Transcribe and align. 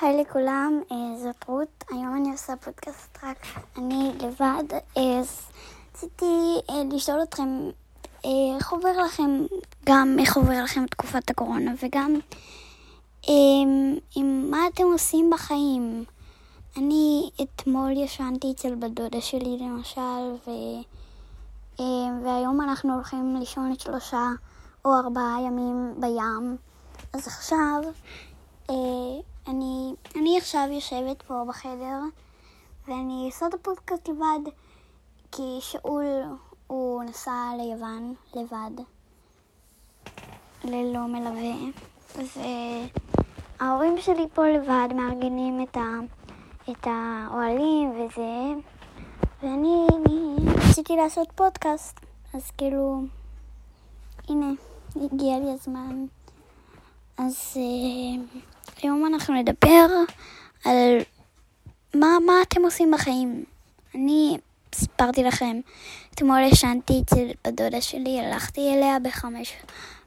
היי 0.00 0.20
לכולם, 0.20 0.80
אה, 0.92 0.96
זאת 1.22 1.44
רות. 1.48 1.84
היום 1.90 2.16
אני 2.16 2.32
עושה 2.32 2.56
פודקאסט 2.56 3.18
רק 3.22 3.46
אני 3.76 4.12
לבד. 4.20 4.64
אה, 4.96 5.18
אז 5.18 5.40
רציתי 5.94 6.60
אה, 6.70 6.82
לשאול 6.92 7.22
אתכם 7.22 7.70
איך 8.58 8.72
עובר 8.72 9.02
לכם, 9.04 9.46
גם 9.86 10.16
איך 10.20 10.36
עובר 10.36 10.64
לכם 10.64 10.86
תקופת 10.86 11.30
הקורונה, 11.30 11.72
וגם 11.82 12.14
עם 14.16 14.50
מה 14.50 14.58
אתם 14.74 14.84
עושים 14.84 15.30
בחיים. 15.30 16.04
אני 16.76 17.30
אתמול 17.42 17.90
ישנתי 17.90 18.52
אצל 18.52 18.74
בת 18.74 18.90
דודה 18.90 19.20
שלי 19.20 19.58
למשל, 19.60 20.34
ו... 20.46 20.50
והיום 22.24 22.60
אנחנו 22.60 22.94
הולכים 22.94 23.36
לישון 23.36 23.72
את 23.72 23.80
שלושה 23.80 24.28
או 24.84 24.94
ארבעה 24.94 25.36
ימים 25.46 25.94
בים. 26.00 26.56
אז 27.12 27.26
עכשיו... 27.26 27.82
אני, 29.48 29.94
אני 30.16 30.38
עכשיו 30.38 30.68
יושבת 30.70 31.22
פה 31.22 31.44
בחדר, 31.48 31.98
ואני 32.88 33.22
עושה 33.26 33.46
את 33.46 33.54
הפודקאסט 33.54 34.08
לבד, 34.08 34.50
כי 35.32 35.58
שאול 35.60 36.04
הוא 36.66 37.02
נסע 37.02 37.50
ליוון 37.56 38.14
לבד, 38.34 38.82
ללא 40.64 41.06
מלווה, 41.06 41.54
וההורים 43.60 43.98
שלי 43.98 44.26
פה 44.34 44.48
לבד 44.48 44.88
מארגנים 44.94 45.62
את, 45.62 45.76
ה, 45.76 45.98
את 46.70 46.86
האוהלים 46.86 47.90
וזה, 47.90 48.60
ואני 49.42 49.86
רציתי 50.68 50.96
לעשות 50.96 51.32
פודקאסט, 51.34 52.00
אז 52.34 52.50
כאילו, 52.50 53.02
הנה, 54.28 54.50
הגיע 54.96 55.38
לי 55.38 55.52
הזמן. 55.52 56.06
אז... 57.18 57.56
Uh, 57.56 58.38
היום 58.82 59.06
אנחנו 59.06 59.34
נדבר 59.34 59.86
על 60.64 60.98
מה, 61.94 62.06
מה 62.26 62.32
אתם 62.42 62.64
עושים 62.64 62.90
בחיים. 62.90 63.44
אני 63.94 64.36
סיפרתי 64.74 65.22
לכם, 65.22 65.60
אתמול 66.14 66.40
ישנתי 66.40 66.92
אצל 67.04 67.26
בדודה 67.44 67.80
שלי, 67.80 68.20
הלכתי 68.20 68.74
אליה 68.74 68.98
בחמש, 68.98 69.52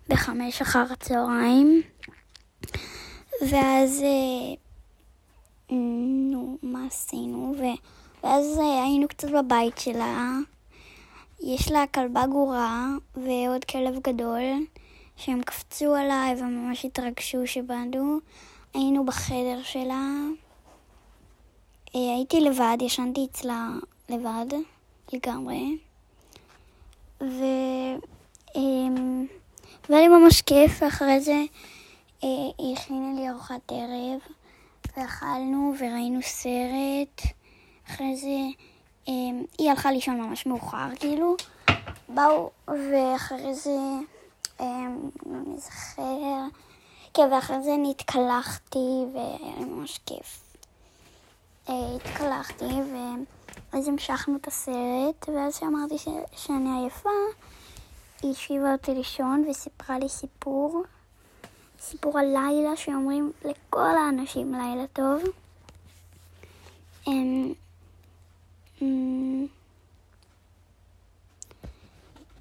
בחמש 0.10 0.62
אחר 0.62 0.86
הצהריים, 0.92 1.82
ואז, 3.50 4.04
אה, 4.04 4.56
נו, 6.32 6.58
מה 6.64 6.88
עשינו? 6.88 7.56
ו, 7.60 7.64
ואז 8.24 8.60
אה, 8.60 8.84
היינו 8.84 9.08
קצת 9.08 9.28
בבית 9.30 9.78
שלה. 9.78 10.34
יש 11.44 11.72
לה 11.72 11.88
כלבה 11.94 12.26
גורה 12.26 12.88
ועוד 13.16 13.66
כלב 13.66 14.00
גדול, 14.04 14.44
שהם 15.20 15.42
קפצו 15.42 15.96
עליי 15.96 16.36
וממש 16.42 16.86
התרגשו 16.86 17.48
שבאנו. 17.48 18.20
היינו 18.74 19.06
בחדר 19.06 19.64
שלה. 19.64 20.12
אה, 21.96 22.16
הייתי 22.16 22.42
לבד, 22.42 22.78
ישנתי 22.82 23.28
אצלה 23.32 23.70
לבד 24.10 24.46
לגמרי. 25.14 25.78
ו... 27.22 27.44
אמ, 28.56 29.26
והיה 29.90 30.02
לי 30.02 30.08
ממש 30.08 30.42
כיף, 30.42 30.82
ואחרי 30.82 31.22
זה 31.22 31.44
אה, 32.24 32.30
היא 32.58 32.78
הכינה 32.78 33.14
לי 33.16 33.30
ארוחת 33.30 33.72
ערב, 33.72 34.20
ואכלנו 34.98 35.74
וראינו 35.80 36.20
סרט. 36.22 37.22
אחרי 37.88 38.16
זה 38.16 38.64
אמ, 39.08 39.44
היא 39.58 39.70
הלכה 39.70 39.92
לישון 39.92 40.22
ממש 40.22 40.46
מאוחר, 40.46 40.88
כאילו. 41.00 41.36
באו, 42.10 42.50
ואחרי 42.68 43.54
זה, 43.54 43.78
לא 44.60 45.38
נזכר. 45.46 46.48
כן, 47.14 47.30
ואחרי 47.32 47.64
זה 47.64 47.76
אני 47.76 47.92
התקלחתי, 47.92 49.06
והיה 49.14 49.58
לי 49.60 49.66
ממש 49.66 50.00
כיף. 50.06 50.44
אה, 51.70 51.96
התקלחתי, 51.96 52.66
ואז 52.66 53.88
המשכנו 53.88 54.36
את 54.36 54.48
הסרט, 54.48 55.30
ואז 55.30 55.56
שאמרתי 55.56 55.98
ש... 55.98 56.08
שאני 56.32 56.82
עייפה, 56.82 57.10
היא 58.22 58.32
השיבה 58.32 58.72
אותי 58.72 58.94
לישון 58.94 59.46
וסיפרה 59.50 60.00
לי 60.00 60.10
סיפור. 60.10 60.84
סיפור 61.80 62.20
הלילה 62.20 62.76
שאומרים 62.76 63.32
לכל 63.46 63.98
האנשים 63.98 64.54
לילה 64.54 64.88
טוב. 64.94 65.22
אמ, 67.08 67.54
אמ, 68.82 69.48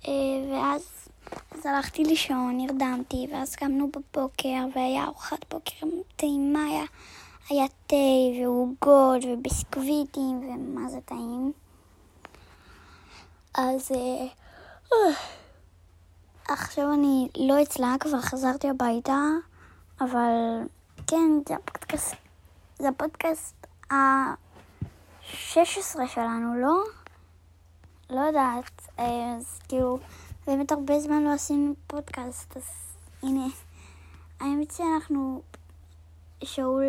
אה, 0.09 0.12
ואז 0.53 0.97
אז 1.59 1.67
הלכתי 1.67 2.05
לישון, 2.05 2.57
נרדמתי, 2.57 3.27
ואז 3.33 3.57
קמנו 3.57 3.91
בבוקר, 3.91 4.67
והיה 4.75 5.05
ארוחת 5.05 5.45
בוקר 5.51 5.87
טעימה, 6.17 6.65
היה, 6.65 6.85
היה 7.49 7.67
תה 7.87 7.97
ועוגות 8.43 9.23
וביסקוויטים, 9.25 10.41
ומה 10.41 10.89
זה 10.89 11.01
טעים. 11.01 11.53
אז 13.55 13.93
אה, 13.93 14.27
עכשיו 16.49 16.93
אני 16.93 17.29
לא 17.37 17.63
אצלה, 17.63 17.95
כבר 18.01 18.21
חזרתי 18.21 18.69
הביתה, 18.69 19.21
אבל 20.01 20.63
כן, 21.07 21.31
זה 21.49 21.55
הפודקאסט, 21.55 22.15
זה 22.79 22.89
הפודקאסט 22.89 23.67
ה-16 23.91 26.07
שלנו, 26.07 26.61
לא? 26.61 26.83
לא 28.11 28.21
יודעת, 28.21 28.83
אה, 28.99 29.35
אז 29.37 29.59
כאילו... 29.69 29.99
באמת 30.48 30.72
הרבה 30.72 31.00
זמן 31.00 31.25
לא 31.25 31.32
עשינו 31.32 31.75
פודקאסט, 31.86 32.56
אז 32.56 32.62
הנה. 33.22 33.47
האמת 34.41 34.70
שאנחנו, 34.70 35.42
שאול, 36.44 36.84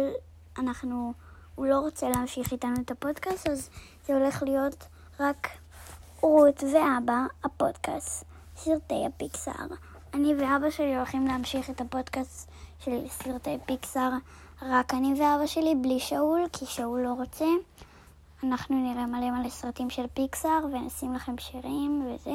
אנחנו, 0.58 1.14
הוא 1.56 1.66
לא 1.66 1.80
רוצה 1.80 2.10
להמשיך 2.10 2.52
איתנו 2.52 2.76
את 2.86 2.92
הפודקאסט, 2.92 3.50
אז 3.50 3.70
זה 4.08 4.14
הולך 4.14 4.44
להיות 4.44 4.88
רק 5.20 5.48
רות 6.22 6.64
ואבא, 6.64 7.26
הפודקאסט, 7.44 8.26
סרטי 8.56 9.06
הפיקסאר. 9.06 9.68
אני 10.14 10.36
ואבא 10.36 10.70
שלי 10.70 10.96
הולכים 10.96 11.28
להמשיך 11.28 11.70
את 11.70 11.82
הפודקאסט 11.82 12.50
של 12.80 13.08
סרטי 13.10 13.58
פיקסאר, 13.66 14.12
רק 14.62 14.94
אני 14.94 15.22
ואבא 15.22 15.46
שלי, 15.46 15.76
בלי 15.76 16.00
שאול, 16.00 16.42
כי 16.54 16.66
שאול 16.66 17.02
לא 17.02 17.14
רוצה. 17.14 17.46
אנחנו 18.44 18.76
נראה 18.76 19.06
מלא 19.06 19.32
מלא 19.32 19.50
סרטים 19.50 19.90
של 19.90 20.06
פיקסאר 20.14 20.66
ונשים 20.74 21.14
לכם 21.14 21.38
שירים 21.38 22.08
וזה. 22.08 22.32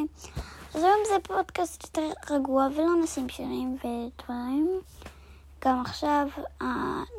אז 0.75 0.83
היום 0.83 0.99
זה 1.09 1.15
פודקאסט 1.23 1.85
יותר 1.85 2.35
רגוע 2.35 2.69
ולא 2.75 3.03
נשים 3.03 3.29
שירים 3.29 3.77
ודברים. 3.77 4.81
גם 5.65 5.81
עכשיו, 5.81 6.29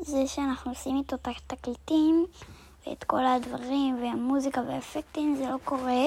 זה 0.01 0.27
שאנחנו 0.27 0.71
עושים 0.71 0.97
איתו 0.97 1.15
את 1.15 1.27
התקליטים 1.27 2.25
ואת 2.87 3.03
כל 3.03 3.25
הדברים 3.25 4.03
והמוזיקה 4.03 4.61
והאפקטים, 4.67 5.35
זה 5.35 5.49
לא 5.49 5.57
קורה. 5.63 6.05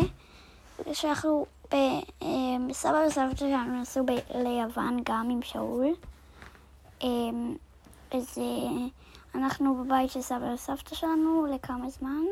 זה 0.84 0.94
שאנחנו, 0.94 1.46
אה, 1.72 2.00
בסבא 2.68 3.04
וסבתא 3.06 3.36
שלנו 3.36 3.80
נסעו 3.80 4.06
ליוון 4.34 5.00
גם 5.04 5.28
עם 5.30 5.42
שאול. 5.42 5.86
אה, 7.02 7.08
אז 8.10 8.38
אה, 8.38 8.86
אנחנו 9.34 9.74
בבית 9.74 10.10
של 10.10 10.22
סבא 10.22 10.54
וסבתא 10.54 10.94
שלנו 10.94 11.46
לכמה 11.54 11.90
זמן. 11.90 12.24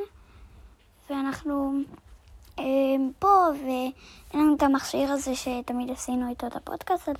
ואנחנו 1.11 1.73
אה, 1.75 2.06
פה, 3.19 3.29
ואין 3.63 3.93
לנו 4.35 4.55
את 4.57 4.63
המכשיר 4.63 5.13
הזה 5.13 5.35
שתמיד 5.35 5.91
עשינו 5.91 6.29
איתו 6.29 6.47
את 6.47 6.57
הפודקאסט, 6.57 7.09
אז 7.09 7.17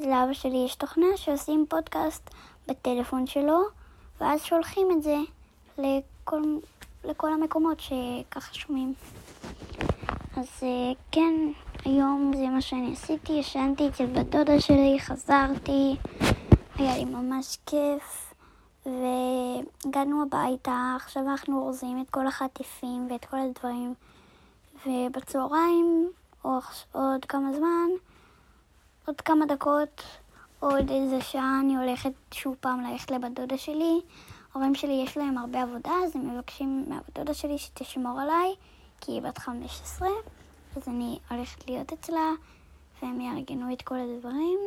לאבא 0.00 0.32
שלי 0.32 0.64
יש 0.64 0.74
תוכנה 0.74 1.06
שעושים 1.16 1.66
פודקאסט 1.68 2.30
בטלפון 2.68 3.26
שלו, 3.26 3.60
ואז 4.20 4.42
שולחים 4.42 4.88
את 4.90 5.02
זה 5.02 5.16
לכל, 5.78 6.42
לכל 7.04 7.32
המקומות 7.32 7.80
שככה 7.80 8.54
שומעים. 8.54 8.94
אז 10.36 10.48
אה, 10.62 10.92
כן, 11.12 11.34
היום 11.84 12.32
זה 12.36 12.48
מה 12.48 12.60
שאני 12.60 12.92
עשיתי, 12.92 13.32
ישנתי 13.32 13.88
אצל 13.88 14.06
בת 14.06 14.26
דודה 14.26 14.60
שלי, 14.60 14.96
חזרתי, 15.00 15.96
היה 16.76 16.96
לי 16.98 17.04
ממש 17.04 17.58
כיף. 17.66 18.34
והגענו 18.86 20.22
הביתה, 20.22 20.96
עכשיו 20.96 21.22
אנחנו 21.22 21.60
אורזים 21.60 22.00
את 22.00 22.10
כל 22.10 22.26
החטיפים 22.26 23.08
ואת 23.10 23.24
כל 23.24 23.36
הדברים, 23.36 23.94
ובצהריים, 24.86 26.10
או 26.44 26.58
עוד 26.92 27.24
כמה 27.24 27.52
זמן, 27.52 27.88
עוד 29.06 29.20
כמה 29.20 29.46
דקות, 29.46 30.02
עוד 30.60 30.90
איזה 30.90 31.20
שעה 31.20 31.60
אני 31.60 31.76
הולכת 31.76 32.12
שוב 32.32 32.56
פעם 32.60 32.80
ללכת 32.80 33.10
לבת 33.10 33.30
דודה 33.32 33.58
שלי. 33.58 34.00
ההורים 34.54 34.74
שלי 34.74 35.02
יש 35.04 35.16
להם 35.16 35.38
הרבה 35.38 35.62
עבודה, 35.62 35.92
אז 36.04 36.16
הם 36.16 36.36
מבקשים 36.36 36.84
מהבת 36.88 37.18
דודה 37.18 37.34
שלי 37.34 37.58
שתשמור 37.58 38.20
עליי, 38.20 38.54
כי 39.00 39.12
היא 39.12 39.22
בת 39.22 39.38
15, 39.38 40.08
אז 40.76 40.88
אני 40.88 41.18
הולכת 41.30 41.68
להיות 41.68 41.92
אצלה, 41.92 42.30
והם 43.02 43.20
יארגנו 43.20 43.72
את 43.72 43.82
כל 43.82 43.94
הדברים. 43.94 44.58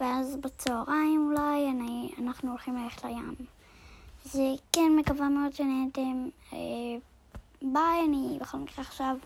ואז 0.00 0.36
בצהריים 0.36 1.30
אולי 1.30 1.70
אני, 1.70 2.12
אנחנו 2.18 2.50
הולכים 2.50 2.76
ללכת 2.76 3.04
לים. 3.04 3.34
זה 4.24 4.54
כן, 4.72 4.92
מקווה 4.96 5.28
מאוד 5.28 5.52
שנהנתם. 5.52 6.28
אה, 6.52 6.58
ביי, 7.72 8.04
אני 8.08 8.38
בכל 8.40 8.58
מקרה 8.58 8.84
עכשיו, 8.84 9.16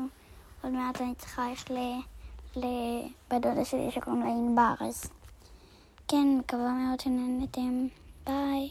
עוד 0.62 0.72
מעט 0.72 1.00
אני 1.00 1.14
צריכה 1.14 1.48
ללכת 1.48 1.70
לבת 2.56 3.42
דודה 3.42 3.64
שלי 3.64 3.90
שקוראים 3.90 4.22
לה 4.22 4.28
ענבר, 4.28 4.86
אז 4.86 5.04
כן, 6.08 6.38
מקווה 6.38 6.72
מאוד 6.72 7.00
שנהנתם. 7.00 7.86
ביי. 8.24 8.70